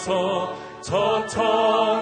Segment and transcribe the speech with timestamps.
[0.00, 1.99] 주옵소서 저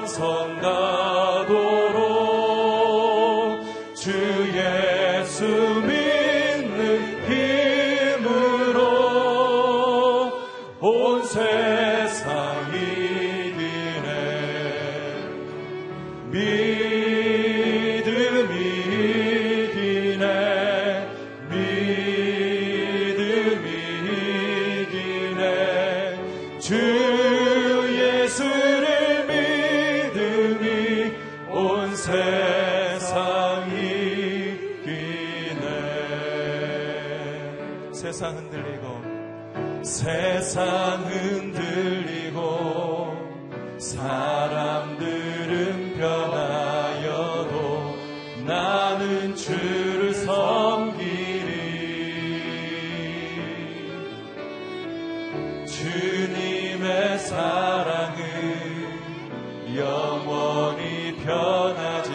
[59.76, 62.12] 영원히 변하지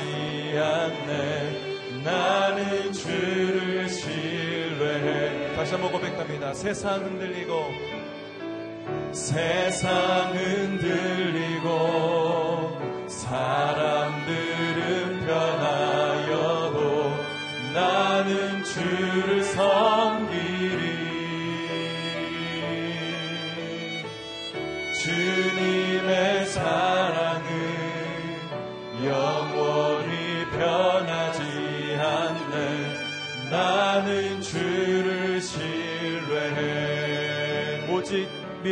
[0.57, 1.73] 않네.
[2.03, 5.55] 나는 주를 신뢰해.
[5.55, 6.53] 다시 한번 고백합니다.
[6.53, 7.71] 세상 흔들리고
[9.11, 11.69] 세상 흔들리고
[13.07, 14.33] 사람들은
[15.25, 17.13] 변하여도
[17.73, 20.02] 나는 주를 섬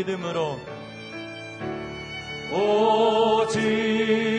[0.02, 0.60] 믿음으로
[2.52, 4.31] 오직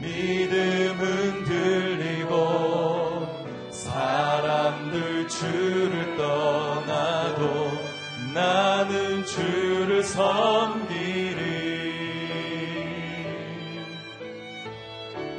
[0.00, 3.26] 믿음은 들리고
[3.70, 7.86] 사람들 주를 떠나도
[8.34, 11.46] 나는 주를 섬기리.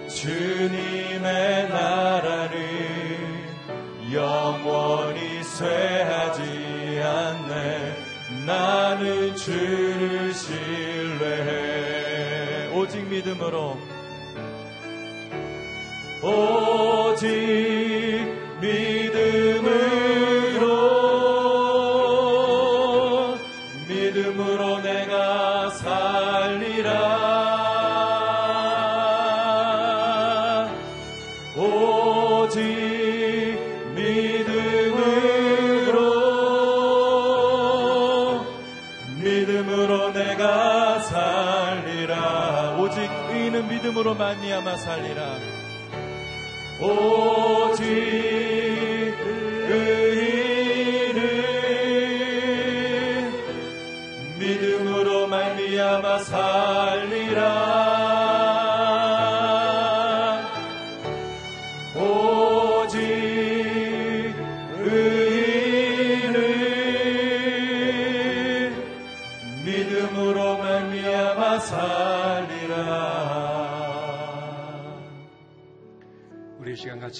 [0.09, 2.57] 주님의 나라를
[4.12, 7.95] 영원히 쇠하지 않네.
[8.45, 11.77] 나는 주를 신뢰해.
[12.74, 13.77] 오직 믿음으로
[16.27, 17.67] 오직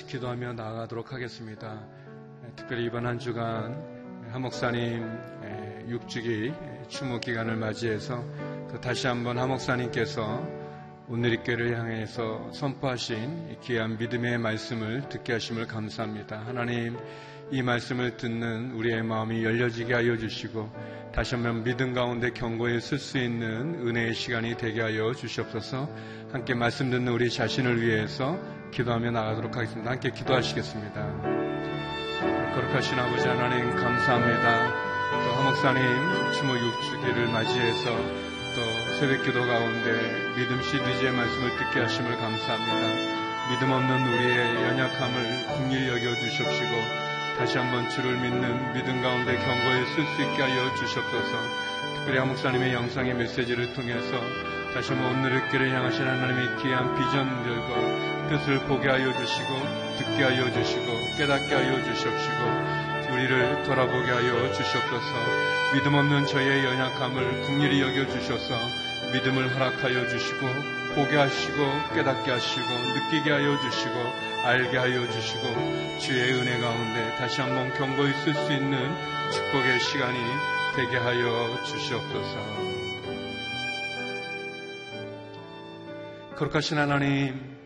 [0.08, 1.86] 기도하며 나아가도록 하겠습니다.
[2.56, 3.76] 특별히 이번 한 주간
[4.32, 5.06] 한 목사님
[5.90, 6.54] 육주기
[6.88, 8.24] 추모 기간을 맞이해서
[8.72, 10.46] 또 다시 한번 한 목사님께서
[11.10, 16.40] 오늘리교를 향해서 선포하신 귀한 믿음의 말씀을 듣게 하심을 감사합니다.
[16.46, 16.98] 하나님
[17.52, 20.70] 이 말씀을 듣는 우리의 마음이 열려지게 하여 주시고
[21.14, 25.90] 다시 한번 믿음 가운데 경고에 쓸 수 있는 은혜의 시간이 되게 하여 주시옵소서
[26.32, 28.38] 함께 말씀 듣는 우리 자신을 위해서
[28.72, 29.92] 기도하며 나가도록 하겠습니다.
[29.92, 31.48] 함께 기도하시겠습니다.
[32.56, 34.88] 거룩하신 아버지 하나님 감사합니다.
[35.24, 35.84] 또 하목사님
[36.34, 37.96] 추모 6주기를 맞이해서
[38.56, 43.18] 또 새벽 기도 가운데 믿음 시리즈의 말씀을 듣게 하심을 감사합니다.
[43.50, 50.06] 믿음 없는 우리의 연약함을 국리 여겨 주십시고 다시 한번 주를 믿는 믿음 가운데 경고에 쓸
[50.06, 51.38] 수 있게 하여 주시옵소서.
[51.96, 54.20] 특별히 하목사님의 영상의 메시지를 통해서
[54.74, 59.48] 다시 한번 오늘의 길을 향하신 하나님의 귀한 비전들과 뜻을 보게 하여 주시고
[59.98, 60.86] 듣게 하여 주시고
[61.18, 65.14] 깨닫게 하여 주시옵시고 우리를 돌아보게 하여 주시옵소서
[65.74, 68.54] 믿음 없는 저의 연약함을 국리히 여겨 주셔서
[69.14, 70.48] 믿음을 허락하여 주시고
[70.96, 71.56] 보게 하시고
[71.94, 73.94] 깨닫게 하시고 느끼게 하여 주시고
[74.46, 78.78] 알게 하여 주시고 주의 은혜 가운데 다시 한번 경고히 쓸 수 있는
[79.32, 80.18] 축복의 시간이
[80.76, 82.78] 되게 하여 주시옵소서.
[86.36, 87.57] 거룩하신 하나님,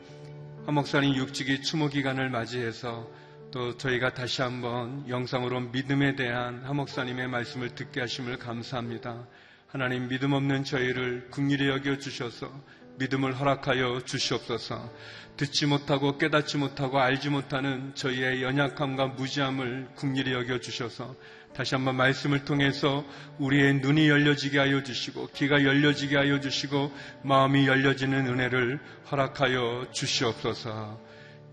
[0.66, 3.10] 한 목사님 육직이 추모 기간을 맞이해서
[3.52, 9.28] 또 저희가 다시 한번 영상으로 믿음에 대한 한 목사님의 말씀을 듣게 하심을 감사합니다.
[9.68, 12.52] 하나님 믿음 없는 저희를 국리히 여겨 주셔서
[13.00, 14.88] 믿음을 허락하여 주시옵소서.
[15.36, 21.16] 듣지 못하고 깨닫지 못하고 알지 못하는 저희의 연약함과 무지함을 국리히 여겨 주셔서
[21.53, 23.06] 다시 한번 말씀을 통해서
[23.39, 26.91] 우리의 눈이 열려지게 하여 주시고 귀가 열려지게 하여 주시고
[27.24, 28.79] 마음이 열려지는 은혜를
[29.12, 31.00] 허락하여 주시옵소서.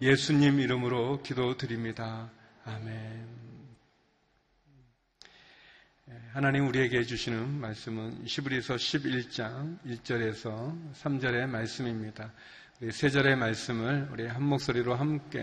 [0.00, 2.30] 예수님 이름으로 기도드립니다.
[2.64, 3.26] 아멘.
[6.32, 12.32] 하나님 우리에게 주시는 말씀은 시브리서 11장 1절에서 3절의 말씀입니다.
[12.80, 15.40] 우리 세 절의 말씀을 우리 한 목소리로 함께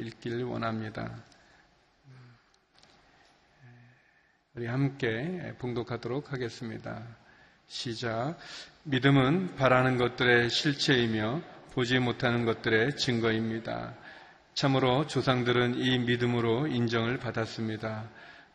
[0.00, 1.22] 읽기를 원합니다.
[4.56, 7.02] 우리 함께 봉독하도록 하겠습니다.
[7.66, 8.36] 시작.
[8.84, 11.42] 믿음은 바라는 것들의 실체이며
[11.72, 13.94] 보지 못하는 것들의 증거입니다.
[14.54, 18.08] 참으로 조상들은 이 믿음으로 인정을 받았습니다.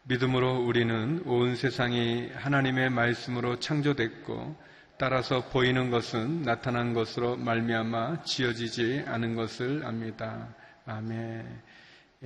[0.04, 4.56] 믿음으로 우리는 온 세상이 하나님의 말씀으로 창조됐고
[4.98, 10.48] 따라서 보이는 것은 나타난 것으로 말미암아 지어지지 않은 것을 압니다.
[10.86, 11.62] 아멘.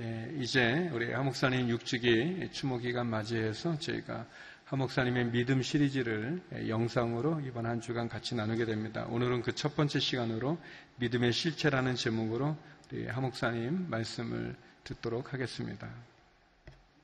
[0.00, 4.26] 예, 이제 우리 하목사님 육직이 추모기간 맞이해서 저희가
[4.64, 9.06] 하목사님의 믿음 시리즈를 영상으로 이번 한 주간 같이 나누게 됩니다.
[9.10, 10.58] 오늘은 그 첫 번째 시간으로
[10.96, 12.56] 믿음의 실체라는 제목으로
[12.92, 15.88] 우리 하목사님 말씀을 듣도록 하겠습니다.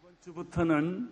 [0.01, 1.11] 이번 주부터는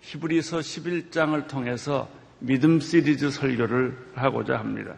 [0.00, 2.08] 히브리서 11장을 통해서
[2.38, 4.96] 믿음 시리즈 설교를 하고자 합니다.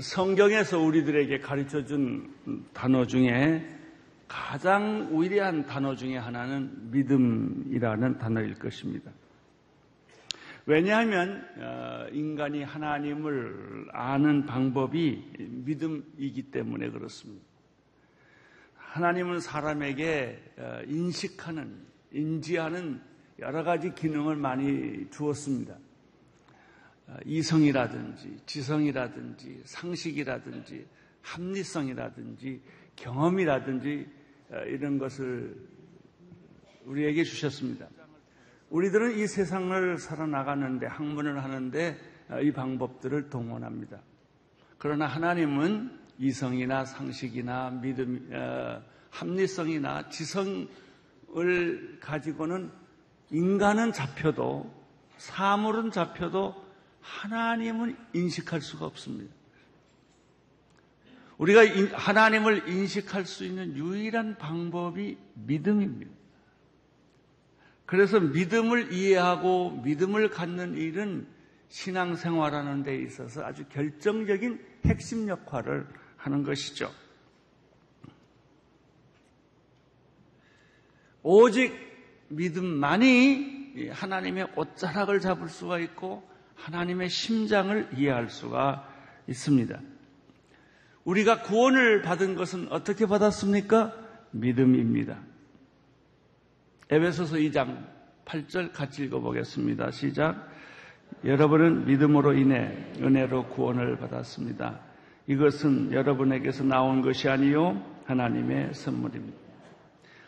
[0.00, 2.34] 성경에서 우리들에게 가르쳐 준
[2.72, 3.66] 단어 중에
[4.26, 9.12] 가장 위대한 단어 중에 하나는 믿음이라는 단어일 것입니다.
[10.66, 17.44] 왜냐하면 어, 인간이 하나님을 아는 방법이 믿음이기 때문에 그렇습니다.
[18.76, 23.00] 하나님은 사람에게 어, 인식하는 인지하는
[23.40, 25.76] 여러 가지 기능을 많이 주었습니다.
[27.06, 30.86] 어, 이성이라든지 지성이라든지 상식이라든지
[31.22, 32.62] 합리성이라든지
[32.96, 34.06] 경험이라든지
[34.50, 35.56] 어, 이런 것을
[36.84, 37.88] 우리에게 주셨습니다.
[38.70, 44.00] 우리들은 이 세상을 살아나가는데 학문을 하는데 어, 이 방법들을 동원합니다.
[44.78, 50.68] 그러나 하나님은 이성이나 상식이나 믿음, 어, 합리성이나 지성을
[52.00, 52.70] 가지고는
[53.30, 54.72] 인간은 잡혀도
[55.16, 56.63] 사물은 잡혀도
[57.04, 59.32] 하나님은 인식할 수가 없습니다.
[61.36, 66.10] 우리가 하나님을 인식할 수 있는 유일한 방법이 믿음입니다.
[67.84, 71.26] 그래서 믿음을 이해하고 믿음을 갖는 일은
[71.68, 76.90] 신앙생활하는 데 있어서 아주 결정적인 핵심 역할을 하는 것이죠.
[81.22, 81.74] 오직
[82.28, 88.88] 믿음만이 하나님의 옷자락을 잡을 수가 있고 하나님의 심장을 이해할 수가
[89.26, 89.78] 있습니다.
[91.04, 93.92] 우리가 구원을 받은 것은 어떻게 받았습니까?
[94.30, 95.18] 믿음입니다.
[96.90, 97.86] 에베소서 2장
[98.24, 99.90] 8절 같이 읽어보겠습니다.
[99.90, 100.48] 시작.
[101.24, 104.80] 여러분은 믿음으로 인해 은혜로 구원을 받았습니다.
[105.26, 109.38] 이것은 여러분에게서 나온 것이 아니요 하나님의 선물입니다.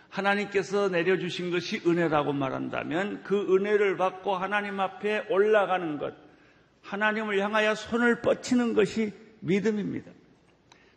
[0.09, 6.15] 하나님께서 내려주신 것이 은혜라고 말한다면 그 은혜를 받고 하나님 앞에 올라가는 것,
[6.83, 10.11] 하나님을 향하여 손을 뻗치는 것이 믿음입니다.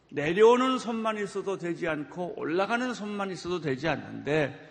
[0.09, 4.67] 내려오는 손만 있어도 되지 않고 올라가는 손만 있어도 되지 않는데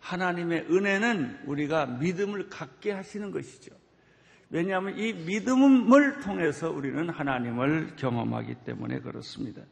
[0.00, 3.74] 하나님의 은혜는 우리가 믿음을 갖게 하시는 것이죠.
[4.50, 9.62] 왜냐하면 이 믿음을 통해서 우리는 하나님을 경험하기 때문에 그렇습니다.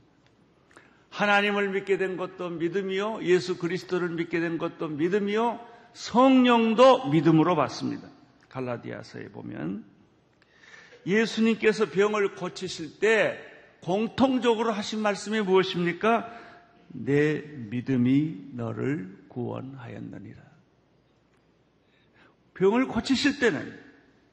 [1.12, 3.22] 하나님을 믿게 된 것도 믿음이요.
[3.22, 5.60] 예수 그리스도를 믿게 된 것도 믿음이요.
[5.92, 8.08] 성령도 믿음으로 받습니다.
[8.48, 9.84] 갈라디아서에 보면
[11.06, 13.38] 예수님께서 병을 고치실 때
[13.82, 16.32] 공통적으로 하신 말씀이 무엇입니까?
[16.88, 20.40] 내 믿음이 너를 구원하였느니라.
[22.54, 23.78] 병을 고치실 때는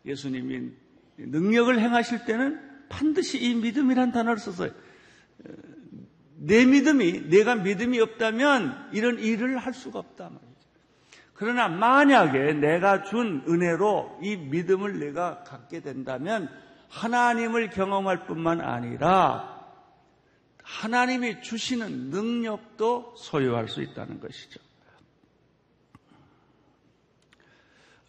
[0.05, 0.71] 예수님이
[1.17, 5.69] 능력을 행하실 때는 반드시 이 믿음이란 단어를 써서 어,
[6.41, 10.49] 내 믿음이 내가 믿음이 없다면 이런 일을 할 수가 없다 말이죠.
[11.33, 16.49] 그러나 만약에 내가 준 은혜로 이 믿음을 내가 갖게 된다면
[16.89, 19.59] 하나님을 경험할 뿐만 아니라
[20.63, 24.61] 하나님이 주시는 능력도 소유할 수 있다는 것이죠.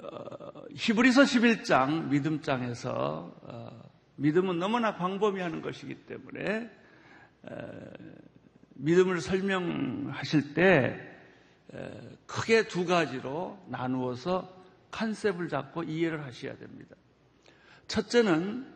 [0.02, 6.79] 어, 히브리서 11장 믿음장에서 어, 믿음은 너무나 광범위하는 것이기 때문에 에,
[8.74, 11.06] 믿음을 설명하실 때
[11.72, 16.96] 에, 크게 두 가지로 나누어서 컨셉을 잡고 이해를 하셔야 됩니다.
[17.86, 18.66] 첫째는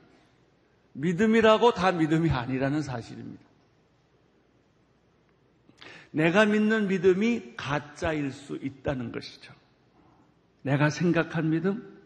[0.92, 3.42] 믿음이라고 다 믿음이 아니라는 사실입니다.
[6.12, 9.52] 내가 믿는 믿음이 가짜일 수 있다는 것이죠.
[10.62, 12.00] 내가 생각한 믿음,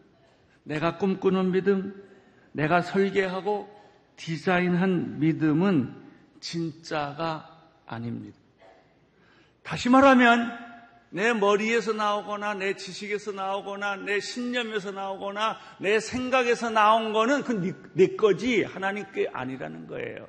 [0.63, 2.03] 내가 꿈꾸는 믿음,
[2.51, 3.69] 내가 설계하고
[4.15, 6.08] 디자인한 믿음은
[6.39, 8.37] 진짜가 아닙니다.
[9.63, 10.69] 다시 말하면
[11.11, 18.15] 내 머리에서 나오거나 내 지식에서 나오거나 내 신념에서 나오거나 내 생각에서 나온 거는 그내 네
[18.15, 20.27] 거지 하나님께 아니라는 거예요.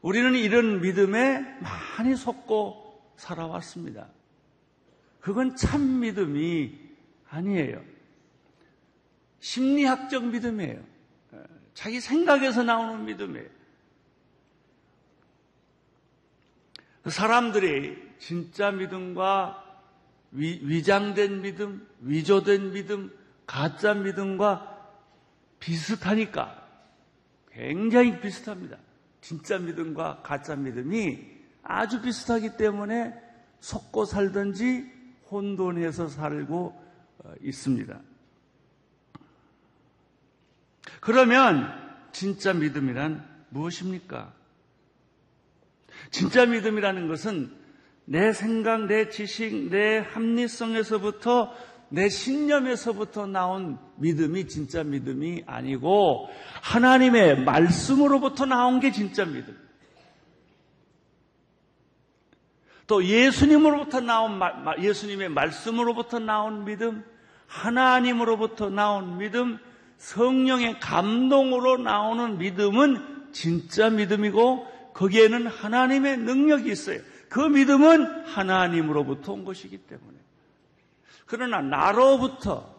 [0.00, 4.06] 우리는 이런 믿음에 많이 속고 살아왔습니다.
[5.20, 6.78] 그건 참 믿음이
[7.30, 7.82] 아니에요.
[9.40, 10.80] 심리학적 믿음이에요.
[11.72, 13.48] 자기 생각에서 나오는 믿음이에요.
[17.06, 19.62] 사람들이 진짜 믿음과
[20.32, 23.12] 위, 장된 믿음, 위조된 믿음,
[23.46, 24.74] 가짜 믿음과
[25.60, 26.62] 비슷하니까
[27.50, 28.78] 굉장히 비슷합니다.
[29.20, 33.14] 진짜 믿음과 가짜 믿음이 아주 비슷하기 때문에
[33.60, 34.92] 속고 살든지
[35.30, 36.82] 혼돈해서 살고
[37.18, 38.00] 어, 있습니다.
[41.00, 41.70] 그러면
[42.12, 44.32] 진짜 믿음이란 무엇입니까?
[46.14, 47.50] 진짜 믿음이라는 것은
[48.04, 51.52] 내 생각, 내 지식, 내 합리성에서부터
[51.88, 56.28] 내 신념에서부터 나온 믿음이 진짜 믿음이 아니고
[56.62, 59.58] 하나님의 말씀으로부터 나온 게 진짜 믿음.
[62.86, 64.38] 또 예수님으로부터 나온
[64.80, 67.04] 예수님의 말씀으로부터 나온 믿음,
[67.48, 69.58] 하나님으로부터 나온 믿음,
[69.96, 77.00] 성령의 감동으로 나오는 믿음은 진짜 믿음이고 거기에는 하나님의 능력이 있어요.
[77.28, 80.16] 그 믿음은 하나님으로부터 온 것이기 때문에
[81.26, 82.74] 그러나 나로부터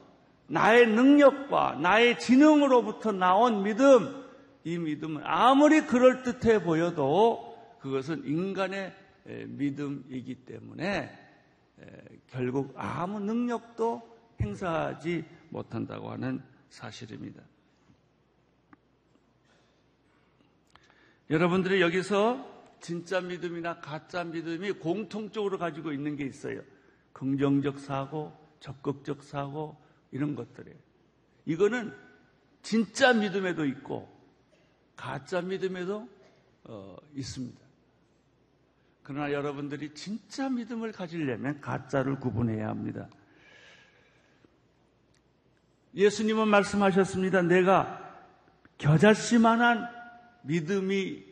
[0.48, 4.24] 나의 능력과 나의 지능으로부터 나온 믿음,
[4.64, 8.94] 이 믿음은 아무리 그럴듯해 보여도 그것은 인간의
[9.26, 11.12] 믿음이기 때문에
[12.28, 14.02] 결국 아무 능력도
[14.40, 17.42] 행사하지 못한다고 하는 사실입니다.
[21.30, 26.62] 여러분들이 여기서 진짜 믿음이나 가짜 믿음이 공통적으로 가지고 있는 게 있어요.
[27.14, 29.76] 긍정적 사고, 적극적 사고,
[30.12, 30.78] 이런 것들이에요.
[31.46, 31.94] 이거는
[32.62, 34.14] 진짜 믿음에도 있고,
[34.96, 36.08] 가짜 믿음에도
[36.66, 37.60] 어, 있습니다.
[39.04, 43.08] 그러나 여러분들이 진짜 믿음을 가지려면 가짜를 구분해야 합니다.
[45.94, 47.44] 예수님은 말씀하셨습니다.
[47.44, 48.02] 내가
[48.80, 49.95] 겨자씨만한
[50.46, 51.24] 믿음이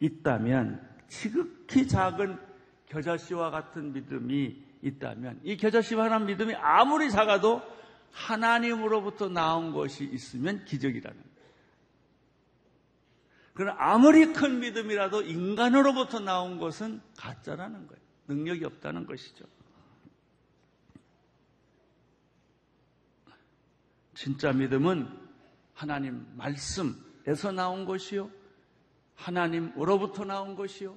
[0.00, 2.38] 있다면 지극히 작은
[2.86, 7.62] 겨자씨와 같은 믿음이 있다면 이 겨자씨만한 믿음이 아무리 작아도
[8.12, 11.30] 하나님으로부터 나온 것이 있으면 기적이라는.
[13.54, 18.02] 그러나 아무리 큰 믿음이라도 인간으로부터 나온 것은 가짜라는 거예요.
[18.28, 19.44] 능력이 없다는 것이죠.
[24.14, 25.08] 진짜 믿음은
[25.74, 28.30] 하나님 말씀에서 나온 것이요.
[29.20, 30.96] 하나님으로부터 나온 것이요.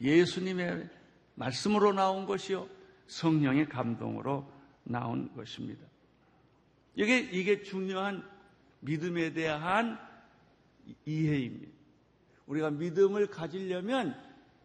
[0.00, 0.88] 예수님의
[1.34, 2.68] 말씀으로 나온 것이요.
[3.06, 4.50] 성령의 감동으로
[4.84, 5.84] 나온 것입니다.
[6.94, 8.28] 이게, 이게 중요한
[8.80, 9.98] 믿음에 대한
[11.06, 11.72] 이해입니다.
[12.46, 14.16] 우리가 믿음을 가지려면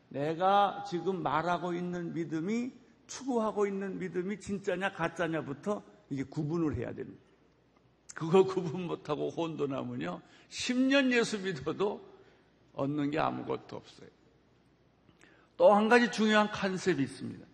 [0.10, 2.72] 내가 지금 말하고 있는 믿음이
[3.08, 7.22] 추구하고 있는 믿음이 진짜냐 가짜냐부터 이게 구분을 해야 됩니다.
[8.16, 10.22] 그거 구분 못하고 혼돈하면요.
[10.50, 12.15] 10년 예수 믿어도
[12.76, 14.10] 얻는 게 아무것도 없어요.
[15.58, 17.46] 또 한 가지 중요한 컨셉이 있습니다.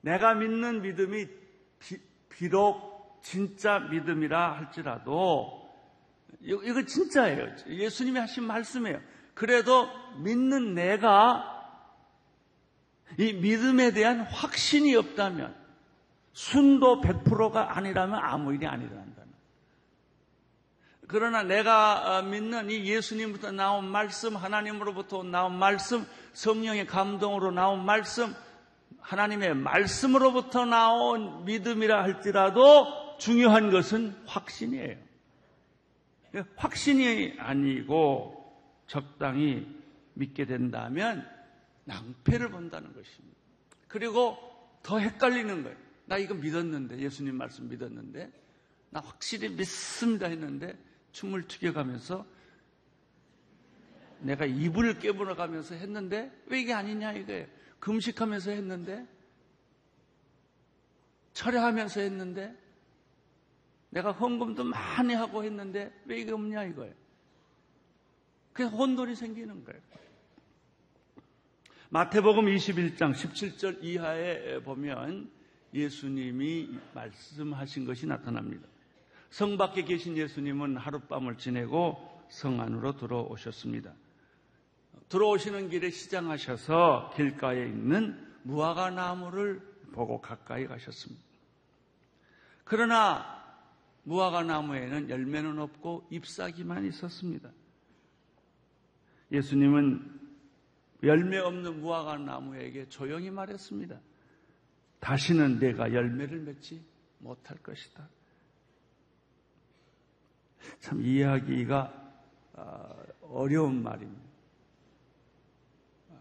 [0.00, 1.26] 내가 믿는 믿음이
[1.80, 5.68] 비, 비록 진짜 믿음이라 할지라도
[6.40, 7.56] 이거 진짜예요.
[7.66, 9.00] 예수님이 하신 말씀이에요.
[9.34, 11.54] 그래도 믿는 내가
[13.18, 15.56] 이 믿음에 대한 확신이 없다면
[16.32, 19.17] 순도 100%가 아니라면 아무 일이 아니란다.
[21.08, 28.34] 그러나 내가 어, 믿는 이 예수님부터 나온 말씀, 하나님으로부터 나온 말씀, 성령의 감동으로 나온 말씀,
[29.00, 34.96] 하나님의 말씀으로부터 나온 믿음이라 할지라도 중요한 것은 확신이에요.
[36.56, 39.66] 확신이 아니고 적당히
[40.12, 41.26] 믿게 된다면
[41.84, 43.38] 낭패를 본다는 것입니다.
[43.88, 44.36] 그리고
[44.82, 45.76] 더 헷갈리는 거예요.
[46.04, 48.30] 나 이거 믿었는데, 예수님 말씀 믿었는데,
[48.90, 50.76] 나 확실히 믿습니다 했는데,
[51.12, 52.26] 춤을 추겨가면서
[54.20, 57.46] 내가 이불을 깨물어 가면서 했는데, 왜 이게 아니냐 이거예요.
[57.80, 59.06] 금식하면서 했는데,
[61.32, 62.56] 철회하면서 했는데,
[63.90, 66.94] 내가 헌금도 많이 하고 했는데 왜 이게 없냐 이거예요.
[68.52, 69.80] 그래서 혼돈이 생기는 거예요.
[71.90, 75.30] 마태복음 21장 17절 이하에 보면
[75.72, 78.66] 예수님이 말씀하신 것이 나타납니다.
[79.30, 81.96] 성 밖에 계신 예수님은 하룻밤을 지내고
[82.28, 83.92] 성 안으로 들어오셨습니다.
[85.08, 89.60] 들어오시는 길에 시장하셔서 길가에 있는 무화과 나무를
[89.92, 91.22] 보고 가까이 가셨습니다.
[92.64, 93.38] 그러나
[94.04, 97.50] 무화과 나무에는 열매는 없고 잎사귀만 있었습니다.
[99.32, 100.18] 예수님은
[101.02, 104.00] 열매 없는 무화과 나무에게 조용히 말했습니다.
[105.00, 106.82] 다시는 내가 열매를 맺지
[107.18, 108.08] 못할 것이다.
[110.80, 112.12] 참 이해하기가
[112.54, 114.22] 아, 어려운 말입니다.
[116.10, 116.14] 아,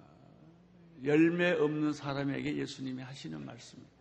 [1.04, 3.98] 열매 없는 사람에게 예수님이 하시는 말씀입니다.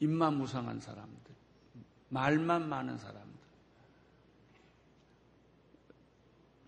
[0.00, 1.34] 입만 무상한 사람들.
[2.08, 3.36] 말만 많은 사람들.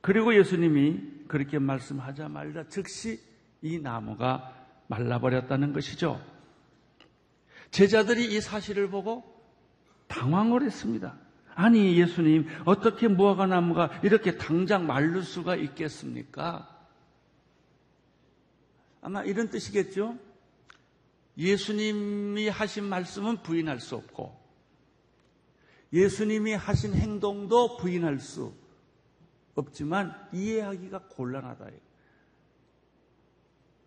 [0.00, 3.20] 그리고 예수님이 그렇게 말씀하자마자 즉시
[3.60, 4.54] 이 나무가
[4.86, 6.24] 말라버렸다는 것이죠.
[7.70, 9.44] 제자들이 이 사실을 보고
[10.06, 11.14] 당황을 했습니다.
[11.58, 16.86] 아니, 예수님, 어떻게 무화과 나무가 이렇게 당장 말릴 수가 있겠습니까?
[19.00, 20.16] 아마 이런 뜻이겠죠?
[21.36, 24.40] 예수님이 하신 말씀은 부인할 수 없고,
[25.92, 28.54] 예수님이 하신 행동도 부인할 수
[29.56, 31.70] 없지만 이해하기가 곤란하다.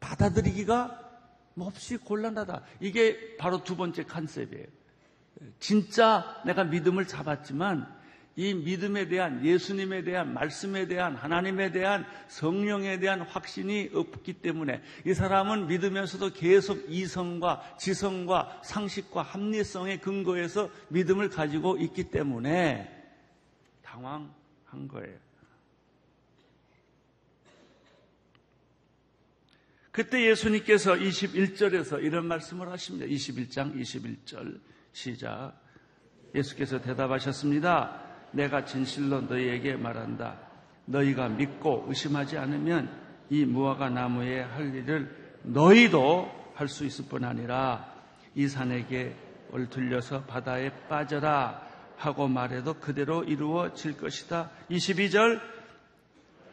[0.02, 1.10] 받아들이기가
[1.54, 2.66] 몹시 곤란하다.
[2.82, 4.81] 이게 바로 두 번째 컨셉이에요.
[5.60, 8.02] 진짜 내가 믿음을 잡았지만
[8.38, 15.14] 이 믿음에 대한 예수님에 대한 말씀에 대한 하나님에 대한 성령에 대한 확신이 없기 때문에 이
[15.14, 22.90] 사람은 믿으면서도 계속 이성과 지성과 상식과 합리성의 근거에서 믿음을 가지고 있기 때문에
[23.84, 25.18] 당황한 거예요.
[29.92, 33.06] 그때 예수님께서 21절에서 이런 말씀을 하십니다.
[33.08, 34.62] 21장 21절
[34.94, 35.54] 시작.
[36.34, 38.02] 예수께서 대답하셨습니다.
[38.32, 40.38] 내가 진실로 너희에게 말한다.
[40.86, 42.90] 너희가 믿고 의심하지 않으면
[43.30, 47.92] 이 무화과 나무에 할 일을 너희도 할 수 있을 뿐 아니라
[48.36, 49.16] 이 산에게
[49.52, 54.50] 얼틀려서 바다에 빠져라 하고 말해도 그대로 이루어질 것이다.
[54.70, 55.42] 22절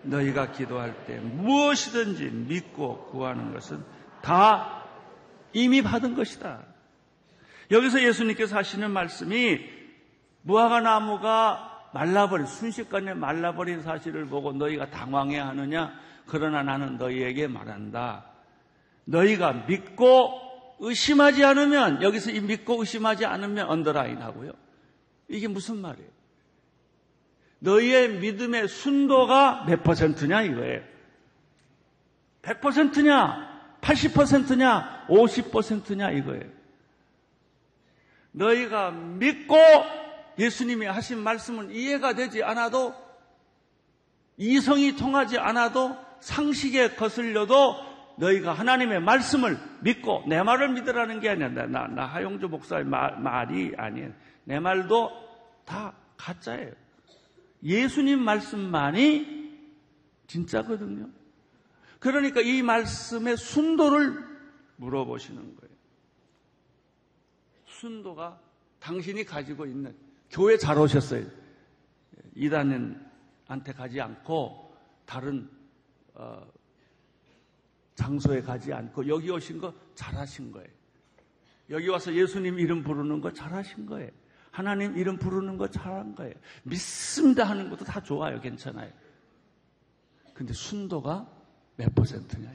[0.02, 3.84] 너희가 기도할 때 무엇이든지 믿고 구하는 것은
[4.22, 4.84] 다
[5.52, 6.62] 이미 받은 것이다.
[7.70, 9.60] 여기서 예수님께서 하시는 말씀이
[10.42, 15.92] 무화과 나무가 말라버린 순식간에 말라버린 사실을 보고 너희가 당황해 하느냐?
[16.26, 18.24] 그러나 나는 너희에게 말한다.
[19.04, 24.52] 너희가 믿고 의심하지 않으면 여기서 이 믿고 의심하지 않으면 언더라인 하고요.
[25.28, 26.08] 이게 무슨 말이에요?
[27.60, 30.82] 너희의 믿음의 순도가 몇 퍼센트냐 이거예요.
[32.42, 33.78] 100%냐?
[33.80, 35.06] 80%냐?
[35.08, 36.57] 50%냐 이거예요.
[38.38, 39.56] 너희가 믿고
[40.38, 42.94] 예수님이 하신 말씀은 이해가 되지 않아도
[44.36, 51.48] 이성이 통하지 않아도 상식에 거슬려도 너희가 하나님의 말씀을 믿고 내 말을 믿으라는 게 아니야.
[51.48, 54.12] 나, 나 하용조 목사의 말, 말이 아니에요.
[54.44, 55.10] 내 말도
[55.64, 56.72] 다 가짜예요.
[57.62, 59.38] 예수님 말씀만이
[60.26, 61.08] 진짜거든요.
[61.98, 64.24] 그러니까 이 말씀의 순도를
[64.76, 65.67] 물어보시는 거예요.
[67.78, 68.40] 순도가
[68.80, 69.96] 당신이 가지고 있는
[70.30, 71.24] 교회 잘 오셨어요.
[72.34, 75.48] 이단한테 가지 않고 다른
[76.14, 76.46] 어,
[77.94, 80.68] 장소에 가지 않고 여기 오신 거 잘하신 거예요.
[81.70, 84.10] 여기 와서 예수님 이름 부르는 거 잘하신 거예요.
[84.50, 86.34] 하나님 이름 부르는 거 잘한 거예요.
[86.64, 88.40] 믿습니다 하는 것도 다 좋아요.
[88.40, 88.90] 괜찮아요.
[90.34, 91.28] 근데 순도가
[91.76, 92.50] 몇 퍼센트냐?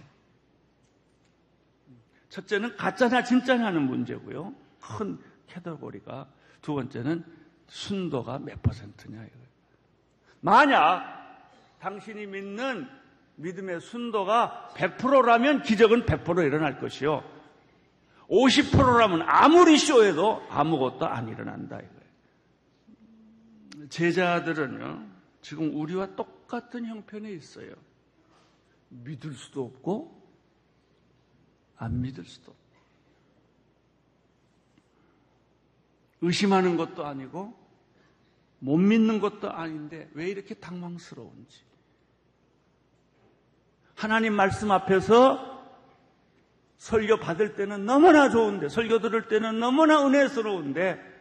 [2.30, 4.62] 첫째는 가짜냐 진짜냐 하는 문제고요.
[4.84, 5.17] 큰
[5.48, 6.28] 캐더고리가
[6.62, 7.24] 두 번째는
[7.67, 9.48] 순도가 몇 퍼센트냐 이거예요.
[10.41, 12.88] 만약 당신이 믿는
[13.36, 17.24] 믿음의 순도가 100%라면 기적은 100% 일어날 것이요.
[18.28, 22.04] 50%라면 아무리 쇼해도 아무것도 안 일어난다 이거예요.
[23.89, 25.08] 제자들은요,
[25.41, 27.74] 지금 우리와 똑같은 형편에 있어요.
[28.89, 30.22] 믿을 수도 없고,
[31.78, 32.62] 안 믿을 수도 없고.
[36.24, 37.54] 의심하는 것도 아니고,
[38.60, 41.62] 못 믿는 것도 아닌데, 왜 이렇게 당황스러운지.
[43.94, 45.52] 하나님 말씀 앞에서
[46.78, 51.12] 설교 받을 때는 너무나 좋은데, 설교 들을 때는 너무나 은혜스러운데,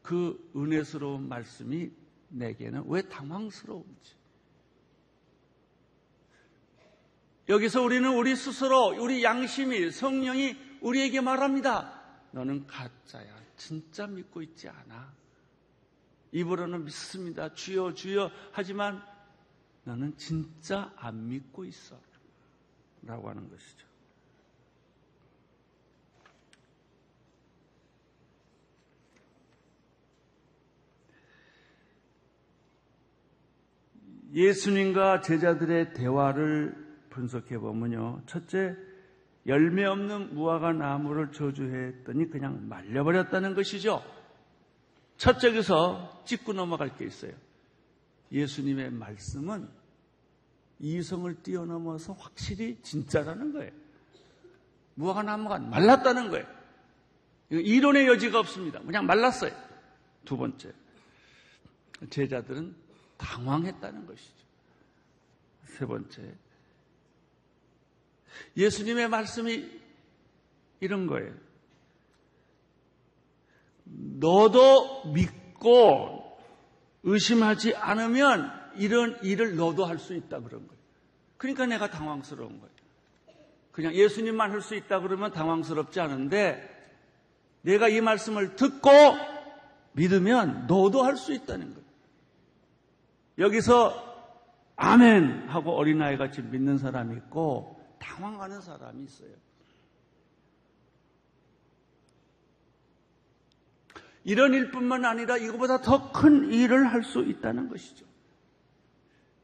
[0.00, 1.90] 그 은혜스러운 말씀이
[2.28, 4.14] 내게는 왜 당황스러운지.
[7.50, 12.01] 여기서 우리는 우리 스스로, 우리 양심이, 성령이 우리에게 말합니다.
[12.32, 13.40] 너는 가짜야.
[13.56, 15.12] 진짜 믿고 있지 않아.
[16.32, 17.52] 입으로는 믿습니다.
[17.52, 18.30] 주여, 주여.
[18.52, 19.02] 하지만
[19.84, 21.98] 너는 진짜 안 믿고 있어.
[23.02, 23.86] 라고 하는 것이죠.
[34.32, 36.74] 예수님과 제자들의 대화를
[37.10, 38.22] 분석해 보면요.
[38.24, 38.74] 첫째,
[39.46, 44.02] 열매 없는 무화과 나무를 저주했더니 그냥 말려버렸다는 것이죠.
[45.16, 47.32] 첫째에서 짚고 넘어갈 게 있어요.
[48.30, 49.68] 예수님의 말씀은
[50.78, 53.70] 이성을 뛰어넘어서 확실히 진짜라는 거예요.
[54.94, 56.46] 무화과 나무가 말랐다는 거예요.
[57.50, 58.80] 이론의 여지가 없습니다.
[58.80, 59.52] 그냥 말랐어요.
[60.24, 60.72] 두 번째,
[62.10, 62.74] 제자들은
[63.18, 64.42] 당황했다는 것이죠.
[65.64, 66.34] 세 번째,
[68.56, 69.68] 예수님의 말씀이
[70.80, 71.32] 이런 거예요.
[73.84, 76.38] 너도 믿고
[77.02, 80.82] 의심하지 않으면 이런 일을 너도 할 수 있다 그런 거예요.
[81.36, 82.72] 그러니까 내가 당황스러운 거예요.
[83.72, 86.68] 그냥 예수님만 할 수 있다 그러면 당황스럽지 않은데
[87.62, 88.90] 내가 이 말씀을 듣고
[89.92, 91.82] 믿으면 너도 할 수 있다는 거예요.
[93.38, 94.12] 여기서
[94.76, 97.71] 아멘 하고 어린아이 같이 믿는 사람이 있고
[98.02, 99.30] 당황하는 사람이 있어요.
[104.24, 108.06] 이런 일뿐만 아니라 이거보다 더 큰 일을 할 수 있다는 것이죠.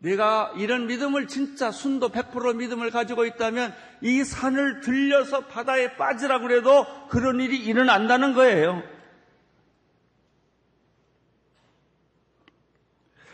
[0.00, 6.86] 내가 이런 믿음을 진짜 순도 100% 믿음을 가지고 있다면 이 산을 들려서 바다에 빠지라고 그래도
[7.08, 8.82] 그런 일이 일어난다는 거예요.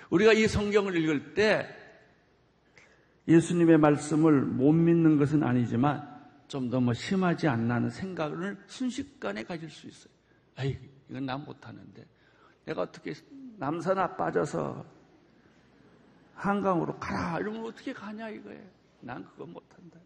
[0.08, 1.84] 우리가 이 성경을 읽을 때
[3.26, 6.14] 예수님의 말씀을 못 믿는 것은 아니지만
[6.46, 10.12] 좀 너무 심하지 않나는 생각을 순식간에 가질 수 있어요.
[10.56, 12.06] 아이, 이건 난 못하는데.
[12.66, 13.14] 내가 어떻게
[13.58, 14.84] 남산아 빠져서
[16.34, 17.40] 한강으로 가라.
[17.40, 18.62] 이러면 어떻게 가냐 이거예요.
[19.00, 19.98] 난 그거 못한다.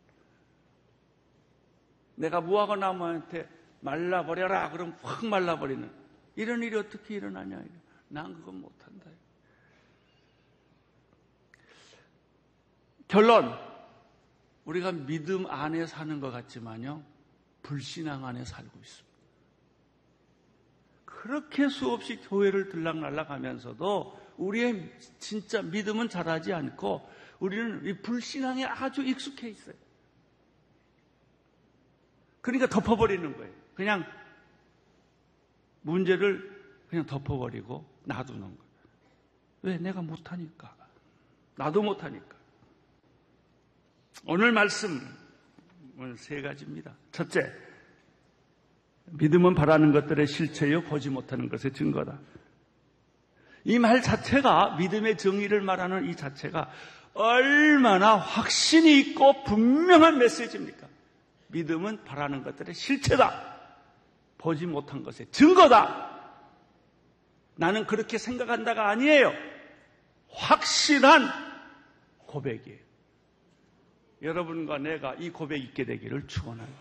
[2.14, 3.48] 내가 무화과 나무한테
[3.80, 4.70] 말라버려라.
[4.70, 5.90] 그럼 확 말라버리는.
[6.36, 7.62] 이런 일이 어떻게 일어나냐.
[8.08, 9.10] 난 그건 못한다.
[13.08, 13.58] 결론.
[14.64, 17.02] 우리가 믿음 안에 사는 것 같지만요.
[17.62, 19.08] 불신앙 안에 살고 있습니다.
[21.06, 27.08] 그렇게 수없이 교회를 들락날락 하면서도 우리의 진짜 믿음은 자라지 않고
[27.40, 29.74] 우리는 이 불신앙에 아주 익숙해 있어요.
[32.40, 33.52] 그러니까 덮어버리는 거예요.
[33.74, 34.04] 그냥
[35.82, 36.56] 문제를
[36.88, 38.68] 그냥 덮어버리고 놔두는 거예요.
[39.62, 39.78] 왜?
[39.78, 40.74] 내가 못하니까.
[41.56, 42.37] 나도 못하니까.
[44.24, 45.00] 오늘 말씀은
[46.16, 46.94] 세 가지입니다.
[47.12, 47.50] 첫째,
[49.06, 52.18] 믿음은 바라는 것들의 실체요, 보지 못하는 것의 증거다.
[53.64, 56.70] 이 말 자체가 믿음의 정의를 말하는 이 자체가
[57.14, 60.86] 얼마나 확신이 있고 분명한 메시지입니까?
[61.48, 63.56] 믿음은 바라는 것들의 실체다.
[64.38, 66.06] 보지 못한 것의 증거다.
[67.56, 69.32] 나는 그렇게 생각한다가 아니에요.
[70.30, 71.28] 확실한
[72.18, 72.78] 고백이에요.
[74.22, 76.80] 여러분과 내가 이 고백 있게 되기를 축원합니다.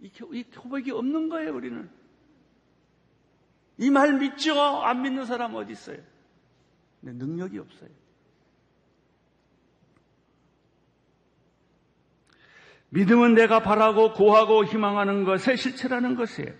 [0.00, 1.90] 이, 이 고백이 없는 거예요, 우리는.
[3.78, 4.58] 이 말 믿죠?
[4.60, 5.98] 안 믿는 사람 어디 있어요?
[7.00, 7.90] 근데 능력이 없어요.
[12.90, 16.52] 믿음은 내가 바라고 구하고 희망하는 것의 실체라는 것이에요.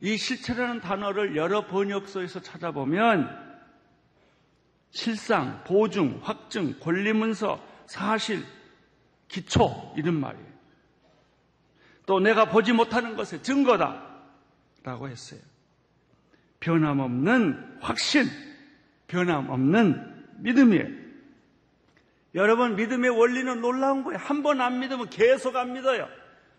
[0.00, 3.53] 이 실체라는 단어를 여러 번역서에서 찾아보면
[4.94, 8.44] 실상, 보증, 확증, 권리문서, 사실,
[9.26, 10.46] 기초 이런 말이에요.
[12.06, 14.00] 또 내가 보지 못하는 것의 증거다
[14.84, 15.40] 라고 했어요.
[16.60, 18.26] 변함없는 확신,
[19.08, 20.86] 변함없는 믿음이에요.
[22.36, 24.18] 여러분 믿음의 원리는 놀라운 거예요.
[24.18, 26.08] 한 번 안 믿으면 계속 안 믿어요.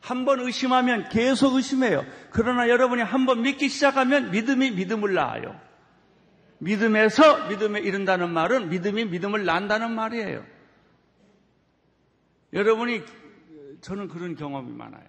[0.02, 2.06] 한 번 의심하면 계속 의심해요.
[2.32, 5.58] 그러나 여러분이 한 번 믿기 시작하면 믿음이 믿음을 낳아요.
[6.60, 10.46] 믿음에서 믿음에 이른다는 말은 믿음이 믿음을 낳는다는 말이에요.
[12.54, 13.04] 여러분이
[13.82, 15.08] 저는 그런 경험이 많아요.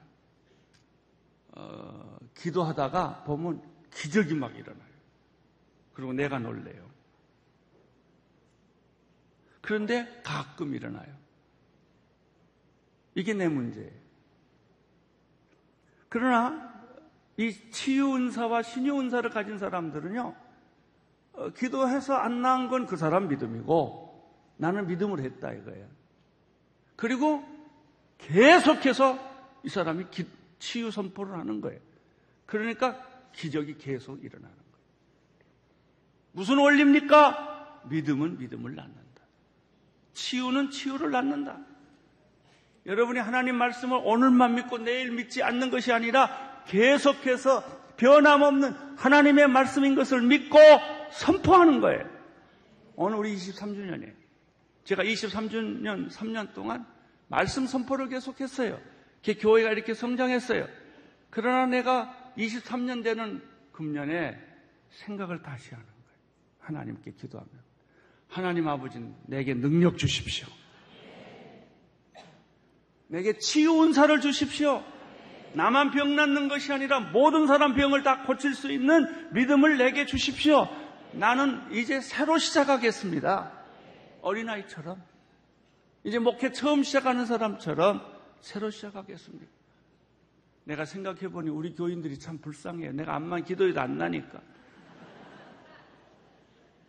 [1.52, 4.84] 어, 기도하다가 보면 기적이 막 일어나요.
[5.94, 6.84] 그리고 내가 놀래요.
[9.62, 11.12] 그런데 가끔 일어나요.
[13.14, 13.90] 이게 내 문제예요.
[16.08, 16.72] 그러나
[17.36, 20.45] 이 치유 은사와 신유 은사를 가진 사람들은요, 어,
[21.56, 24.06] 기도해서 안 나은 건 그 사람 믿음이고
[24.56, 25.86] 나는 믿음을 했다 이거예요.
[26.96, 27.44] 그리고
[28.18, 29.18] 계속해서
[29.64, 30.26] 이 사람이 기,
[30.58, 31.80] 치유 선포를 하는 거예요.
[32.46, 32.96] 그러니까
[33.32, 34.66] 기적이 계속 일어나는 거예요.
[36.32, 37.82] 무슨 원리입니까?
[37.90, 39.02] 믿음은 믿음을 낳는다.
[40.14, 41.58] 치유는 치유를 낳는다.
[42.86, 47.62] 여러분이 하나님 말씀을 오늘만 믿고 내일 믿지 않는 것이 아니라 계속해서
[47.96, 50.58] 변함없는 하나님의 말씀인 것을 믿고
[51.10, 52.08] 선포하는 거예요.
[52.94, 54.14] 오늘 우리 23주년에
[54.84, 56.86] 제가 23주년 3년 동안
[57.28, 58.78] 말씀 선포를 계속했어요.
[59.40, 60.68] 교회가 이렇게 성장했어요.
[61.30, 63.42] 그러나 내가 23년 되는
[63.72, 64.38] 금년에
[64.90, 66.18] 생각을 다시 하는 거예요.
[66.60, 67.50] 하나님께 기도하며
[68.28, 70.46] 하나님 아버지는 내게 능력 주십시오.
[73.08, 74.84] 내게 치유 은사를 주십시오.
[75.54, 80.68] 나만 병 낫는 것이 아니라 모든 사람 병을 다 고칠 수 있는 믿음을 내게 주십시오.
[81.16, 83.50] 나는 이제 새로 시작하겠습니다.
[84.20, 85.02] 어린아이처럼.
[86.04, 88.02] 이제 목회 처음 시작하는 사람처럼
[88.40, 89.46] 새로 시작하겠습니다.
[90.64, 92.92] 내가 생각해 보니 우리 교인들이 참 불쌍해요.
[92.92, 94.42] 내가 암만 기도해도 안 나니까.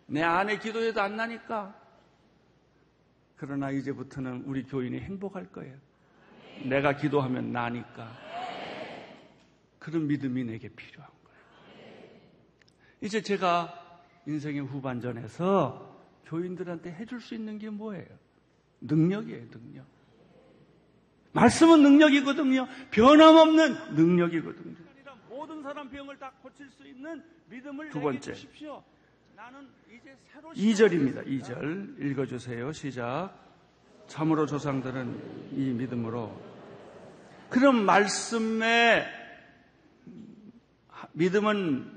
[0.07, 1.75] 내 안에 기도해도 안 나니까.
[3.37, 5.75] 그러나 이제부터는 우리 교인이 행복할 거예요.
[6.63, 8.11] 내가 기도하면 나니까.
[9.79, 11.39] 그런 믿음이 내게 필요한 거예요.
[13.01, 13.86] 이제 제가
[14.27, 18.05] 인생의 후반전에서 교인들한테 해줄 수 있는 게 뭐예요?
[18.81, 19.85] 능력이에요, 능력.
[21.31, 22.67] 말씀은 능력이거든요.
[22.91, 24.87] 변함없는 능력이거든요.
[25.67, 28.33] 사람 병을 다 고칠 수 있는 믿음을 두 번째.
[28.33, 28.81] 주십시오.
[29.35, 31.27] 나는 이제 새로 2절입니다.
[31.27, 32.71] 2절 읽어주세요.
[32.71, 33.33] 시작.
[34.07, 36.41] 참으로 조상들은 이 믿음으로
[37.49, 39.05] 그런 말씀에
[41.11, 41.96] 믿음은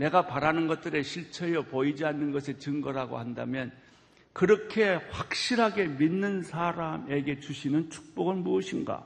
[0.00, 3.70] 내가 바라는 것들의 실체여 보이지 않는 것의 증거라고 한다면
[4.32, 9.04] 그렇게 확실하게 믿는 사람에게 주시는 축복은 무엇인가?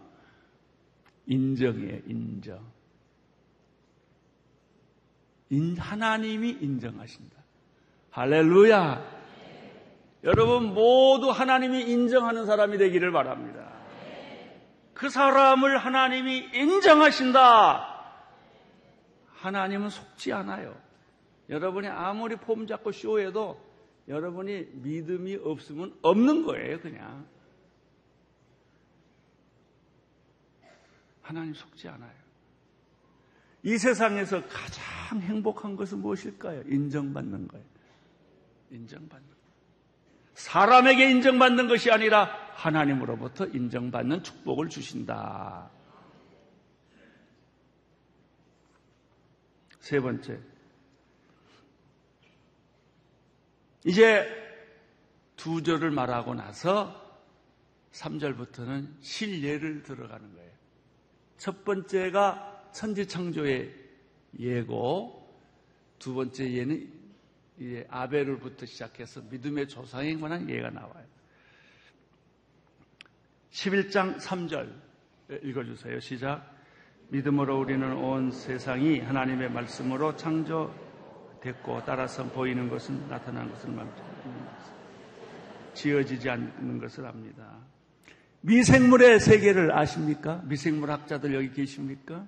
[1.26, 2.60] 인정이에요, 인정.
[5.50, 7.36] 인- 하나님이 인정하신다.
[8.10, 9.24] 할렐루야!
[10.22, 13.68] 여러분 모두 하나님이 인정하는 사람이 되기를 바랍니다.
[14.94, 17.94] 그 사람을 하나님이 인정하신다.
[19.34, 20.83] 하나님은 속지 않아요.
[21.48, 23.60] 여러분이 아무리 폼 잡고 쇼해도
[24.08, 27.26] 여러분이 믿음이 없으면 없는 거예요, 그냥.
[31.22, 32.12] 하나님 속지 않아요.
[33.62, 36.62] 이 세상에서 가장 행복한 것은 무엇일까요?
[36.66, 37.64] 인정받는 거예요.
[38.70, 39.44] 인정받는 거예요.
[40.34, 45.70] 사람에게 인정받는 것이 아니라 하나님으로부터 인정받는 축복을 주신다.
[49.80, 50.53] 세 번째.
[53.84, 54.26] 이제
[55.36, 57.02] 두 절을 말하고 나서
[57.92, 60.50] 3절부터는 실예를 들어가는 거예요.
[61.36, 63.74] 첫 번째가 천지창조의
[64.38, 65.22] 예고,
[65.98, 66.92] 두 번째 예는
[67.88, 71.04] 아벨을부터 시작해서 믿음의 조상에 관한 예가 나와요.
[73.52, 74.72] 11장 3절
[75.42, 76.00] 읽어주세요.
[76.00, 76.52] 시작.
[77.10, 80.74] 믿음으로 우리는 온 세상이 하나님의 말씀으로 창조
[81.44, 83.70] 됐고 따라서 보이는 것은 나타난 것을
[85.74, 87.58] 지어지지 않는 것을 압니다.
[88.40, 90.42] 미생물의 세계를 아십니까?
[90.44, 92.26] 미생물 학자들 여기 계십니까?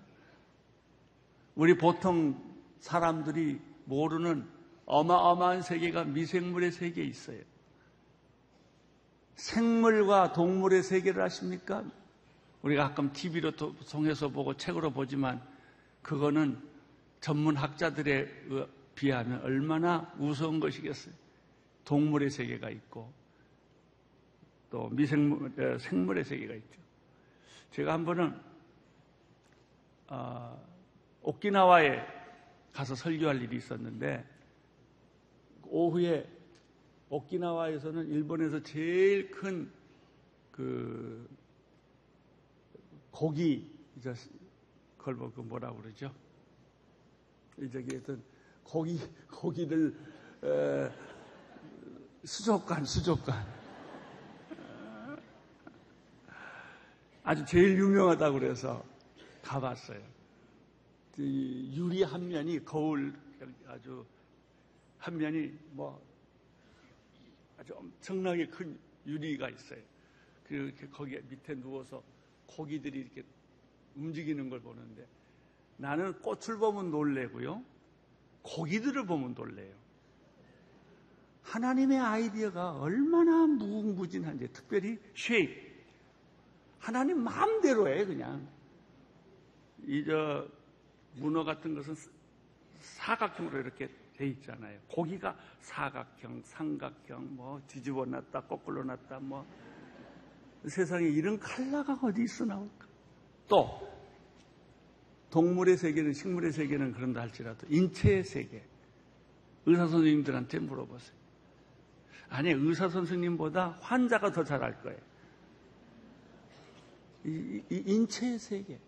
[1.55, 2.39] 우리 보통
[2.81, 4.47] 사람들이 모르는
[4.85, 7.41] 어마어마한 세계가 미생물의 세계에 있어요.
[9.37, 11.85] 생물과 동물의 세계를 아십니까?
[12.63, 13.53] 우리가 가끔 TV로
[13.91, 15.41] 통해서 보고 책으로 보지만
[16.03, 16.59] 그거는
[17.21, 18.29] 전문 학자들에
[18.97, 21.15] 비하면 얼마나 무서운 것이겠어요.
[21.85, 23.13] 동물의 세계가 있고
[24.71, 26.81] 또 미생물, 생물의 세계가 있죠.
[27.71, 28.37] 제가 한 번은
[30.09, 30.61] 어,
[31.23, 32.05] 오키나와에
[32.73, 34.25] 가서 설교할 일이 있었는데
[35.63, 36.29] 오후에
[37.09, 39.77] 오키나와에서는 일본에서 제일 큰
[40.57, 41.29] 그
[43.11, 44.15] 고기 이제
[44.97, 46.11] 그걸 뭐 그 뭐라 그러죠?
[47.59, 48.23] 이 저기 어떤
[48.67, 48.99] 고기
[49.31, 49.95] 고기들
[50.43, 50.91] 에,
[52.25, 53.47] 수족관 수족관
[57.23, 58.85] 아주 제일 유명하다고 그래서
[59.43, 60.01] 가봤어요.
[61.19, 63.15] 유리 한 면이 거울
[63.67, 64.05] 아주
[64.99, 66.05] 한 면이 뭐
[67.59, 69.81] 아주 엄청나게 큰 유리가 있어요.
[70.45, 72.03] 그렇게 거기에 밑에 누워서
[72.47, 73.25] 고기들이 이렇게
[73.95, 75.07] 움직이는 걸 보는데
[75.77, 77.76] 나는 꽃을 보면 놀래고요.
[78.47, 79.75] 고기들을 보면 놀래요.
[81.43, 85.67] 하나님의 아이디어가 얼마나 무궁무진한지 특별히 쉐입
[86.79, 88.49] 하나님 마음대로 해 그냥
[89.87, 90.47] 이 저
[91.15, 91.95] 문어 같은 것은
[92.79, 94.79] 사각형으로 이렇게 돼 있잖아요.
[94.89, 99.47] 고기가 사각형, 삼각형, 뭐 뒤집어 놨다, 거꾸로 놨다, 뭐
[100.67, 102.87] 세상에 이런 칼라가 어디 있어 나올까?
[103.49, 103.96] 또
[105.31, 108.63] 동물의 세계는 식물의 세계는 그런다 할지라도 인체의 세계
[109.67, 111.17] 의사 선생님들한테 물어보세요.
[112.29, 114.99] 아니 의사 선생님보다 환자가 더 잘할 거예요.
[117.25, 118.79] 이, 이 인체의 세계,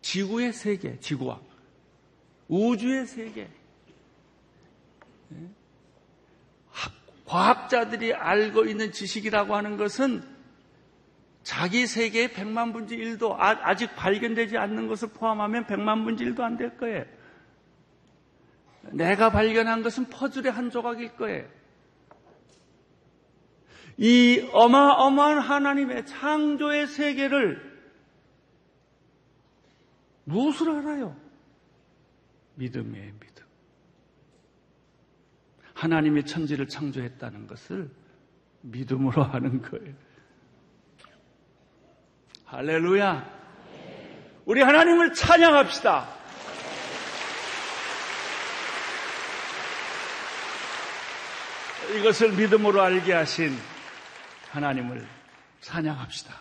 [0.00, 1.40] 지구의 세계, 지구와
[2.48, 3.48] 우주의 세계.
[7.26, 10.39] 과학자들이 알고 있는 지식이라고 하는 것은
[11.42, 16.76] 자기 세계의 백만 분지 1도 아직 발견되지 않는 것을 포함하면 백만 분지 1도 안 될
[16.76, 17.04] 거예요.
[18.92, 21.46] 내가 발견한 것은 퍼즐의 한 조각일 거예요.
[23.96, 27.70] 이 어마어마한 하나님의 창조의 세계를
[30.24, 31.16] 무엇을 알아요?
[32.54, 33.44] 믿음이에요, 믿음.
[35.74, 37.90] 하나님의 천지를 창조했다는 것을
[38.62, 39.94] 믿음으로 하는 거예요.
[42.50, 43.24] 할렐루야.
[44.44, 46.08] 우리 하나님을 찬양합시다.
[51.96, 53.56] 이것을 믿음으로 알게 하신
[54.50, 55.06] 하나님을
[55.60, 56.34] 찬양합시다.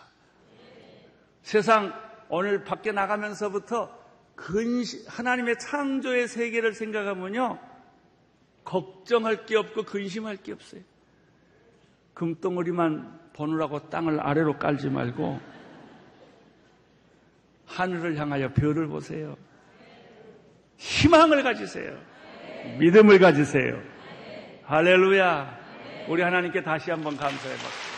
[1.43, 1.93] 세상
[2.27, 3.95] 오늘 밖에 나가면서부터
[4.33, 7.59] 근심, 하나님의 창조의 세계를 생각하면요.
[8.63, 10.81] 걱정할 게 없고 근심할 게 없어요.
[12.15, 15.58] 금덩어리만 보느라고 땅을 아래로 깔지 말고
[17.69, 19.37] 하늘을 향하여 별을 보세요.
[20.77, 21.97] 희망을 가지세요.
[22.79, 23.81] 믿음을 가지세요.
[24.65, 25.59] 할렐루야.
[26.07, 27.89] 우리 하나님께 다시 한번 감사해 봅시다.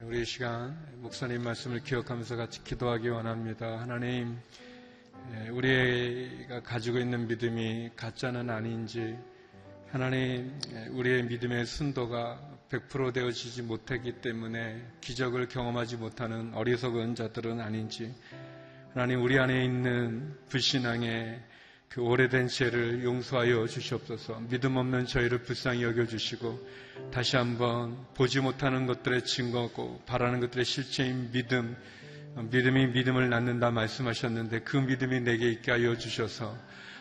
[0.00, 3.78] 우리 시간 목사님 말씀을 기억하면서 같이 기도하기 원합니다.
[3.78, 4.67] 하나님, 예,
[5.50, 9.16] 우리가 가지고 있는 믿음이 가짜는 아닌지,
[9.90, 12.38] 하나님, 예, 우리의 믿음의 순도가
[12.70, 18.14] 100% 되어지지 못했기 때문에 기적을 경험하지 못하는 어리석은 자들은 아닌지,
[18.92, 21.40] 하나님, 우리 안에 있는 불신앙의
[21.88, 24.42] 그 오래된 죄를 용서하여 주시옵소서.
[24.50, 26.68] 믿음 없는 저희를 불쌍히 여겨주시고
[27.10, 31.76] 다시 한번 보지 못하는 것들의 증거고 바라는 것들의 실체인 믿음,
[32.36, 36.56] 믿음이 믿음을 낳는다 말씀하셨는데 그 믿음이 내게 있게 하여 주셔서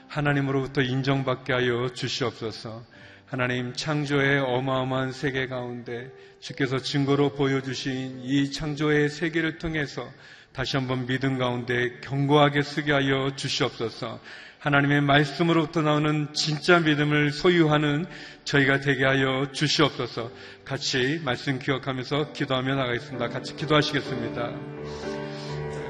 [0.07, 2.85] 하나님으로부터 인정받게 하여 주시옵소서.
[3.25, 6.09] 하나님 창조의 어마어마한 세계 가운데
[6.39, 10.09] 주께서 증거로 보여주신 이 창조의 세계를 통해서
[10.53, 14.19] 다시 한번 믿음 가운데 견고하게 쓰게 하여 주시옵소서.
[14.59, 18.05] 하나님의 말씀으로부터 나오는 진짜 믿음을 소유하는
[18.43, 20.31] 저희가 되게 하여 주시옵소서
[20.65, 23.29] 같이 말씀 기억하면서 기도하며 나가겠습니다.
[23.29, 24.51] 같이 기도하시겠습니다.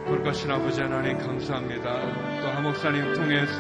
[0.06, 2.42] 돌가신 아버지 하나님 감사합니다.
[2.42, 3.58] 또 하목사님 통해서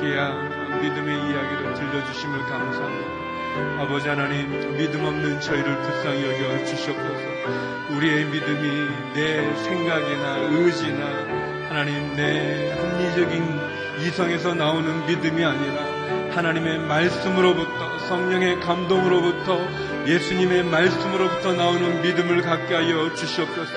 [0.00, 3.82] 귀한 믿음의 이야기를 들려주심을 감사합니다.
[3.82, 12.70] 아버지 하나님 믿음 없는 저희를 불쌍히 여겨 주시옵소서 우리의 믿음이 내 생각이나 의지나 하나님 내
[12.72, 15.96] 합리적인 이성에서 나오는 믿음이 아니라
[16.34, 19.58] 하나님의 말씀으로부터 성령의 감동으로부터
[20.06, 23.72] 예수님의 말씀으로부터 나오는 믿음을 갖게 하여 주시옵소서.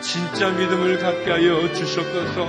[0.00, 2.48] 진짜 믿음을 갖게 하여 주시옵소서.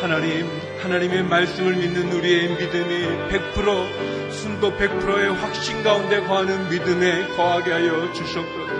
[0.00, 0.48] 하나님,
[0.82, 8.74] 하나님의 말씀을 믿는 우리의 믿음이 100% 순도 100%의 확신 가운데 거하는 믿음에 거하게 하여 주시옵소서.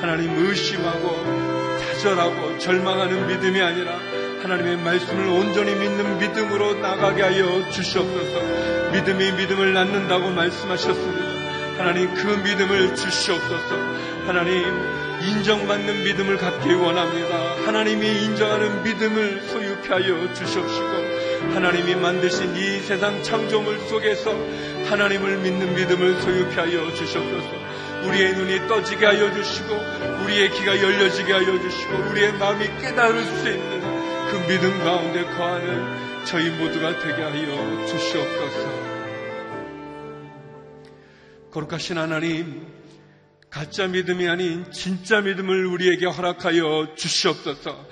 [0.00, 8.90] 하나님 의심하고 좌절하고 절망하는 믿음이 아니라 하나님의 말씀을 온전히 믿는 믿음으로 나가게 하여 주시옵소서.
[8.90, 11.78] 믿음이 믿음을 낳는다고 말씀하셨습니다.
[11.78, 13.76] 하나님 그 믿음을 주시옵소서.
[14.26, 14.64] 하나님
[15.22, 17.54] 인정받는 믿음을 갖기 원합니다.
[17.64, 24.34] 하나님이 인정하는 믿음을 소유케 하여 주시옵시고 하나님이 만드신 이 세상 창조물 속에서
[24.86, 27.62] 하나님을 믿는 믿음을 소유케 하여 주시옵소서.
[28.08, 29.72] 우리의 눈이 떠지게 하여 주시고
[30.24, 33.81] 우리의 귀가 열려지게 하여 주시고 우리의 마음이 깨달을 수 있는
[34.32, 38.92] 그 믿음 가운데 거하는 저희 모두가 되게 하여 주시옵소서.
[41.50, 42.66] 거룩하신 하나님,
[43.50, 47.86] 가짜 믿음이 아닌 진짜 믿음을 우리에게 허락하여 주시옵소서.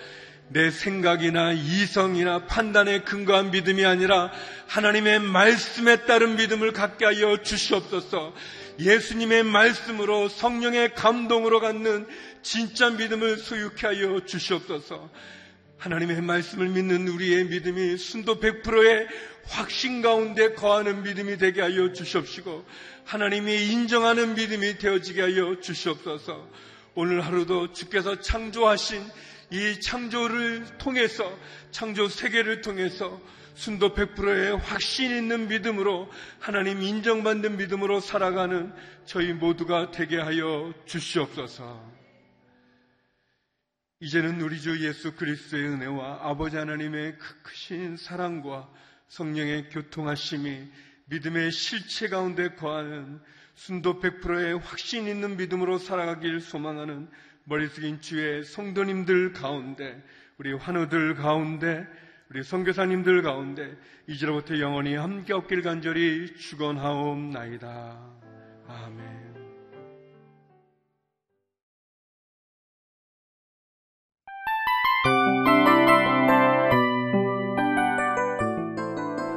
[0.49, 4.33] 내 생각이나 이성이나 판단에 근거한 믿음이 아니라
[4.67, 8.33] 하나님의 말씀에 따른 믿음을 갖게 하여 주시옵소서.
[8.79, 12.07] 예수님의 말씀으로 성령의 감동으로 갖는
[12.41, 15.11] 진짜 믿음을 소유케 하여 주시옵소서.
[15.81, 19.09] 하나님의 말씀을 믿는 우리의 믿음이 순도 100%의
[19.47, 22.67] 확신 가운데 거하는 믿음이 되게 하여 주시옵시고
[23.07, 26.49] 하나님이 인정하는 믿음이 되어지게 하여 주시옵소서.
[26.95, 29.03] 오늘 하루도 주께서 창조하신
[29.53, 31.25] 이 창조를 통해서
[31.71, 33.19] 창조 세계를 통해서
[33.55, 38.73] 순도 100%의 확신 있는 믿음으로 하나님 인정받는 믿음으로 살아가는
[39.07, 42.00] 저희 모두가 되게 하여 주시옵소서.
[44.01, 48.67] 이제는 우리 주 예수 그리스도의 은혜와 아버지 하나님의 그 크신 사랑과
[49.09, 50.71] 성령의 교통하심이
[51.07, 53.21] 믿음의 실체 가운데 거하는
[53.57, 57.11] 순도 100%의 확신 있는 믿음으로 살아가길 소망하는
[57.45, 60.03] 머리 숙인 주의 성도님들 가운데
[60.39, 61.87] 우리 환우들 가운데
[62.31, 63.77] 우리 선교사님들 가운데
[64.07, 67.99] 이제로부터 영원히 함께 없길 간절히 축원하옵나이다.
[68.67, 69.20] 아멘.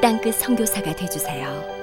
[0.00, 1.79] 땅끝 선교사가 되주세요.